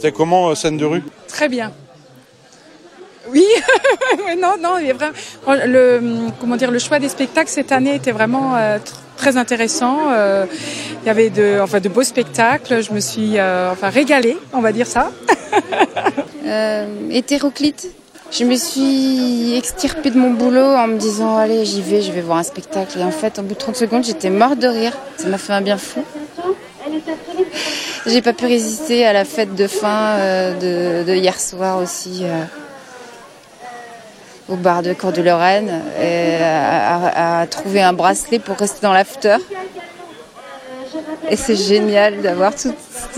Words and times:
C'était 0.00 0.12
comment, 0.12 0.54
scène 0.54 0.78
de 0.78 0.86
rue? 0.86 1.02
Très 1.28 1.46
bien. 1.46 1.72
Oui, 3.28 3.44
non, 4.38 4.54
non, 4.58 4.78
il 4.78 4.88
est 4.88 4.92
vraiment. 4.94 5.12
Le, 5.46 6.00
comment 6.40 6.56
dire, 6.56 6.70
le 6.70 6.78
choix 6.78 6.98
des 6.98 7.10
spectacles 7.10 7.50
cette 7.50 7.70
année 7.70 7.96
était 7.96 8.10
vraiment 8.10 8.54
très 9.18 9.36
intéressant. 9.36 9.98
il 10.10 11.06
y 11.06 11.10
avait 11.10 11.28
de, 11.28 11.60
enfin, 11.62 11.80
de 11.80 11.90
beaux 11.90 12.02
spectacles. 12.02 12.82
Je 12.82 12.94
me 12.94 13.00
suis 13.00 13.32
enfin, 13.32 13.90
régalée, 13.90 14.38
on 14.54 14.62
va 14.62 14.72
dire 14.72 14.86
ça. 14.86 15.10
hétéroclite. 17.10 17.90
Je 18.30 18.44
me 18.44 18.54
suis 18.54 19.54
extirpée 19.54 20.10
de 20.10 20.18
mon 20.18 20.30
boulot 20.30 20.64
en 20.64 20.86
me 20.86 20.96
disant 20.96 21.36
allez 21.36 21.66
j'y 21.66 21.82
vais, 21.82 22.00
je 22.00 22.10
vais 22.10 22.22
voir 22.22 22.38
un 22.38 22.42
spectacle. 22.42 23.00
Et 23.00 23.02
en 23.02 23.10
fait 23.10 23.38
au 23.38 23.42
bout 23.42 23.52
de 23.52 23.58
30 23.58 23.76
secondes 23.76 24.04
j'étais 24.04 24.30
morte 24.30 24.58
de 24.58 24.68
rire. 24.68 24.96
Ça 25.18 25.28
m'a 25.28 25.36
fait 25.36 25.52
un 25.52 25.60
bien 25.60 25.76
fou. 25.76 26.02
J'ai 28.06 28.22
pas 28.22 28.32
pu 28.32 28.46
résister 28.46 29.04
à 29.06 29.12
la 29.12 29.24
fête 29.24 29.54
de 29.54 29.66
fin 29.66 30.16
de, 30.60 31.14
hier 31.14 31.38
soir 31.38 31.78
aussi 31.78 32.24
au 34.48 34.56
bar 34.56 34.82
de 34.82 34.92
Cour 34.94 35.12
de 35.12 35.22
Lorraine 35.22 35.82
et 36.00 36.36
à, 36.42 37.46
trouver 37.48 37.82
un 37.82 37.92
bracelet 37.92 38.38
pour 38.38 38.56
rester 38.56 38.80
dans 38.82 38.92
l'after. 38.92 39.36
Et 41.28 41.36
c'est 41.36 41.56
génial 41.56 42.22
d'avoir 42.22 42.54
tous 42.54 42.74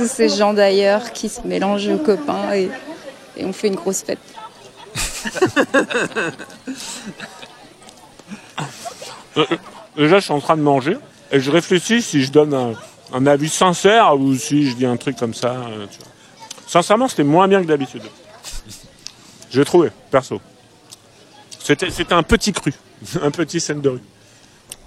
ces 0.06 0.28
gens 0.28 0.52
d'ailleurs 0.52 1.12
qui 1.12 1.28
se 1.28 1.40
mélangent 1.46 1.88
aux 1.88 1.98
copains 1.98 2.52
et, 2.54 2.68
et 3.36 3.44
on 3.44 3.52
fait 3.52 3.68
une 3.68 3.76
grosse 3.76 4.02
fête. 4.02 4.18
Euh, 9.38 9.46
déjà, 9.96 10.18
je 10.18 10.24
suis 10.24 10.32
en 10.34 10.40
train 10.40 10.58
de 10.58 10.62
manger 10.62 10.98
et 11.30 11.40
je 11.40 11.50
réfléchis 11.50 12.02
si 12.02 12.22
je 12.22 12.30
donne 12.30 12.52
un, 12.52 12.74
avis 13.26 13.48
sincère 13.48 14.18
ou 14.18 14.34
si 14.34 14.70
je 14.70 14.76
dis 14.76 14.86
un 14.86 14.96
truc 14.96 15.16
comme 15.16 15.34
ça. 15.34 15.52
Euh, 15.52 15.86
Sincèrement, 16.72 17.06
c'était 17.06 17.22
moins 17.22 17.48
bien 17.48 17.60
que 17.60 17.66
d'habitude. 17.66 18.00
J'ai 19.50 19.62
trouvé, 19.62 19.90
perso. 20.10 20.40
C'était, 21.58 22.12
un 22.14 22.22
petit 22.22 22.52
cru, 22.52 22.72
un 23.22 23.30
petit 23.30 23.60
scène 23.60 23.82
de 23.82 23.90
rue. 23.90 24.00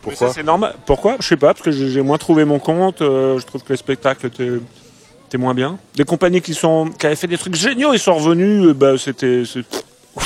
Pourquoi 0.02 0.34
C'est 0.34 0.42
normal. 0.42 0.76
Pourquoi? 0.88 1.18
Je 1.20 1.28
sais 1.28 1.38
pas, 1.38 1.54
parce 1.54 1.62
que 1.62 1.72
j'ai 1.72 2.02
moins 2.02 2.18
trouvé 2.18 2.44
mon 2.44 2.58
compte. 2.58 3.04
Euh, 3.04 3.40
je 3.40 3.46
trouve 3.46 3.64
que 3.64 3.74
le 3.74 3.78
spectacle 3.78 4.26
était, 4.26 5.38
moins 5.38 5.54
bien. 5.54 5.78
Les 5.96 6.06
compagnies 6.06 6.42
qui, 6.42 6.56
sont, 6.56 6.90
qui 6.98 7.06
avaient 7.06 7.16
fait 7.16 7.28
des 7.28 7.38
trucs 7.38 7.56
géniaux, 7.56 7.94
ils 7.94 8.00
sont 8.00 8.16
revenus, 8.16 8.74
bah, 8.74 8.98
c'était, 8.98 9.44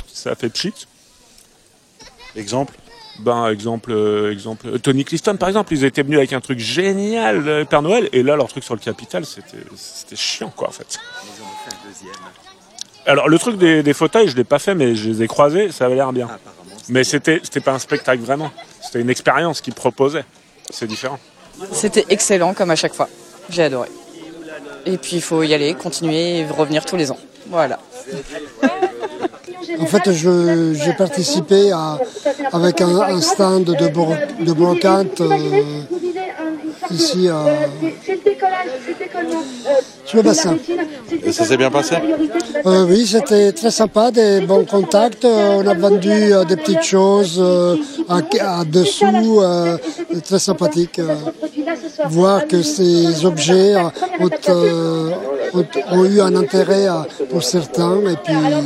ça 0.08 0.32
a 0.32 0.36
fait 0.36 0.50
pchit. 0.50 0.88
Exemple? 2.38 2.73
Ben, 3.20 3.50
exemple, 3.50 3.92
euh, 3.92 4.31
exemple, 4.31 4.67
euh, 4.67 4.78
Tony 4.78 5.03
Clifton, 5.03 5.36
par 5.36 5.50
exemple, 5.50 5.73
ils 5.73 5.84
étaient 5.84 6.03
venus 6.03 6.17
avec 6.17 6.34
un 6.34 6.39
truc 6.39 6.59
génial, 6.59 7.48
euh, 7.48 7.66
Père 7.66 7.81
Noël, 7.81 8.09
et 8.14 8.23
là, 8.23 8.36
leur 8.36 8.48
truc 8.48 8.64
sur 8.64 8.76
le 8.76 8.80
Capital, 8.80 9.26
c'était 9.26 10.16
chiant, 10.16 10.52
quoi, 10.56 10.70
en 10.70 10.72
fait. 10.72 11.00
Alors, 13.06 13.28
le 13.28 13.39
truc 13.39 13.58
des, 13.58 13.94
fauteuils, 13.94 14.30
je 14.30 14.36
l'ai 14.36 14.44
pas 14.44 14.59
fait, 14.59 14.76
mais 14.76 14.95
je 14.95 15.09
les 15.09 15.23
ai 15.23 15.28
croisés, 15.28 15.72
ça 15.72 15.86
avait 15.86 15.95
l'air 15.95 16.14
bien. 16.14 16.28
Mais 16.88 17.03
c'était, 17.03 17.39
c'était 17.44 17.59
pas 17.59 17.73
un 17.73 17.80
spectacle 17.80 18.22
vraiment. 18.22 18.52
C'était 18.81 19.02
une 19.02 19.09
expérience 19.09 19.61
qu'ils 19.61 19.73
proposaient. 19.73 20.26
C'est 20.70 20.88
différent. 20.88 21.20
C'était 21.72 22.06
excellent, 22.09 22.54
comme 22.54 22.72
à 22.72 22.76
chaque 22.76 22.94
fois. 22.94 23.09
J'ai 23.50 23.64
adoré. 23.64 23.89
Et 24.86 24.98
puis, 24.98 25.17
il 25.17 25.22
faut 25.22 25.44
y 25.44 25.54
aller, 25.54 25.73
continuer 25.73 26.39
et 26.39 26.45
revenir 26.45 26.86
tous 26.86 26.95
les 26.95 27.11
ans. 27.11 27.20
Voilà. 27.48 27.80
En 29.78 29.86
fait, 29.86 30.12
j'ai 30.12 30.94
participé 30.94 31.72
à, 31.72 32.00
avec 32.52 32.81
un, 32.81 33.22
stand 33.22 33.66
de, 33.66 34.45
de 34.45 34.53
brocante 34.53 35.22
euh, 35.22 35.81
ici 36.92 37.28
à, 37.28 37.45
sur 40.06 40.17
le 40.17 40.23
bassin. 40.23 40.58
Et 41.23 41.31
ça 41.31 41.45
s'est 41.45 41.58
bien 41.58 41.70
passé 41.70 41.95
euh, 42.66 42.86
Oui, 42.88 43.06
c'était 43.06 43.52
très 43.52 43.72
sympa, 43.72 44.11
des 44.11 44.42
bons 44.42 44.66
contacts. 44.66 45.26
On 45.26 45.67
a 45.67 45.73
vendu 45.73 46.09
euh, 46.09 46.44
des 46.45 46.56
petites 46.56 46.83
choses 46.83 47.44
à, 48.08 48.64
dessous, 48.66 49.42
très 50.23 50.39
sympathique. 50.39 50.99
voir 52.10 52.48
que 52.48 52.61
ces 52.64 53.26
objets 53.26 53.76
ont, 54.20 54.30
ont, 55.54 56.05
eu 56.05 56.21
un 56.21 56.36
intérêt 56.36 56.87
pour 57.30 57.43
certains 57.43 57.99
et 58.02 58.15
puis 58.23 58.33
voilà, 58.33 58.61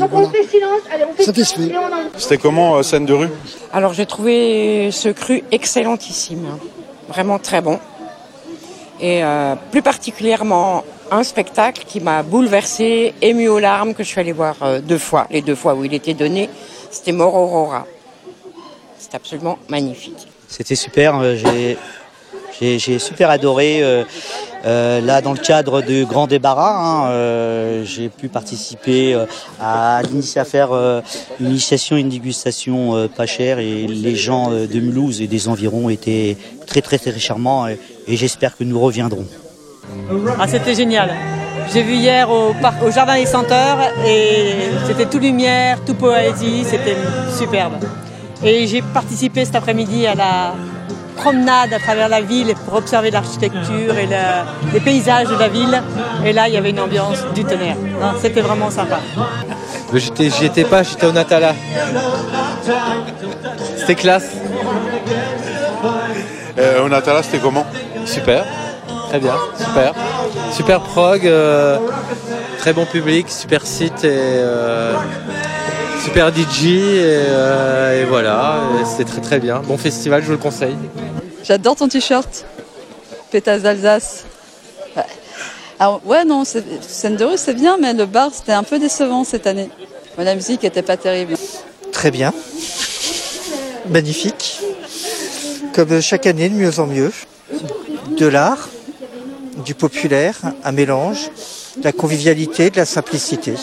satisfait. 1.19 1.71
C'était 2.17 2.38
comment, 2.38 2.81
scène 2.83 3.05
de 3.05 3.13
rue 3.13 3.29
Alors 3.71 3.94
j'ai 3.94 4.05
trouvé 4.05 4.89
ce 4.91 5.09
cru 5.09 5.43
excellentissime, 5.51 6.47
vraiment 7.09 7.39
très 7.39 7.61
bon. 7.61 7.79
Et 9.03 9.23
euh, 9.23 9.55
plus 9.72 9.81
particulièrement 9.81 10.85
un 11.11 11.23
spectacle 11.23 11.83
qui 11.85 11.99
m'a 11.99 12.23
bouleversé, 12.23 13.13
ému 13.22 13.49
aux 13.49 13.59
larmes, 13.59 13.93
que 13.93 14.03
je 14.03 14.07
suis 14.07 14.19
allée 14.22 14.31
voir 14.31 14.55
euh, 14.61 14.79
deux 14.79 14.97
fois. 14.97 15.27
Les 15.29 15.41
deux 15.41 15.55
fois 15.55 15.73
où 15.73 15.83
il 15.83 15.93
était 15.93 16.13
donné, 16.13 16.49
c'était 16.89 17.11
Mort 17.11 17.35
Aurora. 17.35 17.85
C'est 18.97 19.13
absolument 19.13 19.59
magnifique. 19.67 20.27
C'était 20.47 20.75
super, 20.75 21.19
euh, 21.19 21.35
j'ai 22.61 22.99
super 22.99 23.29
adoré. 23.29 24.05
Là, 24.63 25.22
dans 25.22 25.34
le 25.34 25.40
cadre 25.40 25.81
du 25.81 26.06
grand 26.06 26.28
débarras, 26.28 27.07
hein, 27.07 27.84
j'ai 27.84 28.09
pu 28.09 28.29
participer 28.29 29.16
à, 29.59 29.97
à 30.00 30.46
faire 30.46 30.74
une 31.40 31.47
initiation, 31.47 31.97
une 31.97 32.09
dégustation 32.09 33.09
pas 33.16 33.25
chère 33.25 33.59
et 33.59 33.88
les 33.88 34.16
gens 34.16 34.52
de 34.52 34.79
Mulhouse 34.79 35.22
et 35.22 35.28
des 35.28 35.47
environs 35.47 35.90
étaient 35.90 36.38
très 36.66 36.81
très 36.81 36.97
très 36.97 37.18
charmants 37.19 37.68
et 37.68 37.78
j'espère 38.07 38.57
que 38.57 38.63
nous 38.63 38.79
reviendrons. 38.79 39.25
Ah, 40.40 40.47
c'était 40.47 40.75
génial. 40.75 41.12
J'ai 41.72 41.84
vu 41.84 41.94
hier 41.94 42.29
au, 42.29 42.53
parc, 42.62 42.84
au 42.84 42.91
Jardin 42.91 43.16
des 43.16 43.25
Senteurs 43.25 43.79
et 44.06 44.69
c'était 44.88 45.06
tout 45.06 45.19
lumière, 45.19 45.79
tout 45.85 45.96
poésie, 45.96 46.63
c'était 46.66 46.97
superbe. 47.38 47.73
Et 48.44 48.68
j'ai 48.68 48.81
participé 48.81 49.46
cet 49.46 49.56
après-midi 49.56 50.06
à 50.06 50.16
la 50.16 50.53
promenade 51.13 51.74
à 51.74 51.79
travers 51.79 52.09
la 52.09 52.22
ville 52.22 52.53
pour 52.66 52.75
observer 52.75 53.12
l'architecture 53.12 53.97
et 53.97 54.07
les 54.74 54.79
paysages 54.79 55.28
de 55.28 55.35
la 55.35 55.47
ville. 55.47 55.81
Et 56.25 56.34
là, 56.34 56.47
il 56.47 56.53
y 56.53 56.57
avait 56.57 56.72
une 56.72 56.79
ambiance 56.79 57.19
du 57.34 57.44
tonnerre. 57.44 57.78
C'était 58.22 58.41
vraiment 58.41 58.69
sympa. 58.69 59.00
J'y 59.94 60.46
étais 60.46 60.63
pas, 60.63 60.84
j'étais 60.84 61.06
au 61.06 61.12
Natala. 61.12 61.53
C'était 63.78 63.96
classe. 63.96 64.29
Euh, 66.57 66.85
au 66.85 66.90
Natala, 66.90 67.23
c'était 67.23 67.40
comment? 67.40 67.66
Super, 68.06 68.46
très 69.09 69.19
bien, 69.19 69.35
super. 69.57 69.94
Super 70.52 70.81
prog, 70.81 71.25
euh, 71.25 71.78
très 72.59 72.73
bon 72.73 72.85
public, 72.85 73.29
super 73.29 73.66
site 73.66 74.03
et 74.03 74.09
euh, 74.12 74.94
super 76.03 76.34
DJ 76.36 76.68
euh, 76.68 78.02
et, 78.02 78.06
voilà, 78.06 78.62
c'était 78.86 79.09
très 79.09 79.22
très 79.22 79.40
bien. 79.40 79.59
Bon 79.59 79.78
festival, 79.78 80.22
je 80.22 80.25
vous 80.25 80.34
le 80.34 80.38
conseille. 80.38 80.75
J'adore 81.44 81.78
ton 81.78 81.88
t-shirt, 81.88 82.46
Pétasse 83.31 83.62
d'Alsace. 83.62 84.25
Alors, 85.80 86.02
ouais, 86.06 86.25
non, 86.25 86.44
scène 86.46 87.16
de 87.16 87.24
rue, 87.24 87.38
c'est 87.38 87.53
bien, 87.53 87.78
mais 87.81 87.94
le 87.94 88.06
bar, 88.06 88.31
c'était 88.34 88.52
un 88.52 88.64
peu 88.64 88.80
décevant 88.80 89.24
cette 89.24 89.47
année. 89.47 89.69
la 90.18 90.36
musique 90.36 90.64
était 90.66 90.81
pas 90.81 90.97
terrible. 90.97 91.36
Très 91.91 92.12
bien. 92.12 92.34
Magnifique. 93.90 94.59
Comme 95.74 96.02
chaque 96.02 96.28
année, 96.28 96.50
de 96.50 96.56
mieux 96.56 96.80
en 96.80 96.85
mieux 96.85 97.12
de 98.18 98.28
l'art, 98.28 98.70
du 99.66 99.74
populaire, 99.74 100.38
un 100.64 100.72
mélange, 100.72 101.30
de 101.78 101.84
la 101.85 101.91
convivialité, 101.91 102.70
de 102.70 102.78
la 102.78 102.85
simplicité. 102.85 103.53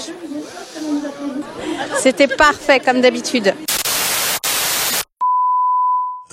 C'était 2.03 2.29
parfait 2.29 2.81
comme 2.81 3.03
d'habitude. 3.03 3.53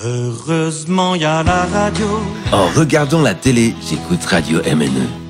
Heureusement, 0.02 1.16
il 1.16 1.24
y 1.24 1.26
a 1.26 1.44
la 1.44 1.66
radio. 1.66 2.08
En 2.54 2.68
regardant 2.68 3.22
la 3.22 3.34
télé, 3.34 3.76
j'écoute 3.90 4.24
Radio 4.24 4.60
MNE. 4.60 5.27